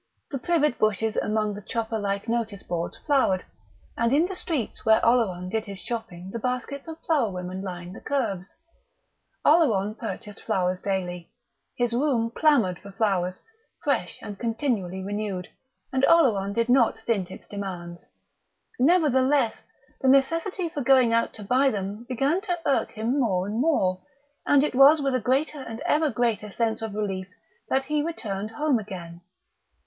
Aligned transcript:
The 0.31 0.39
privet 0.39 0.79
bushes 0.79 1.15
among 1.15 1.53
the 1.53 1.61
chopper 1.61 1.99
like 1.99 2.27
notice 2.27 2.63
boards 2.63 2.97
flowered, 2.97 3.45
and 3.95 4.11
in 4.11 4.25
the 4.25 4.33
streets 4.35 4.83
where 4.83 4.99
Oleron 5.05 5.47
did 5.47 5.65
his 5.65 5.77
shopping 5.77 6.31
the 6.31 6.39
baskets 6.39 6.87
of 6.87 6.97
flower 7.05 7.29
women 7.29 7.61
lined 7.61 7.95
the 7.95 8.01
kerbs. 8.01 8.51
Oleron 9.45 9.93
purchased 9.93 10.41
flowers 10.41 10.81
daily; 10.81 11.29
his 11.77 11.93
room 11.93 12.31
clamoured 12.31 12.79
for 12.79 12.91
flowers, 12.91 13.43
fresh 13.83 14.17
and 14.23 14.39
continually 14.39 15.03
renewed; 15.03 15.49
and 15.93 16.03
Oleron 16.05 16.51
did 16.53 16.67
not 16.67 16.97
stint 16.97 17.29
its 17.29 17.45
demands. 17.45 18.07
Nevertheless, 18.79 19.61
the 20.01 20.07
necessity 20.09 20.67
for 20.69 20.81
going 20.81 21.13
out 21.13 21.31
to 21.33 21.43
buy 21.43 21.69
them 21.69 22.05
began 22.09 22.41
to 22.41 22.57
irk 22.65 22.93
him 22.93 23.19
more 23.19 23.45
and 23.45 23.61
more, 23.61 24.01
and 24.47 24.63
it 24.63 24.73
was 24.73 24.99
with 24.99 25.13
a 25.13 25.21
greater 25.21 25.59
and 25.61 25.79
ever 25.81 26.09
greater 26.09 26.49
sense 26.49 26.81
of 26.81 26.95
relief 26.95 27.27
that 27.69 27.85
he 27.85 28.01
returned 28.01 28.49
home 28.49 28.79
again. 28.79 29.21